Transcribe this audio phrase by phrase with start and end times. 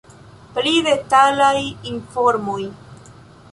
[0.55, 1.61] Pli detalaj
[1.93, 2.61] informoj.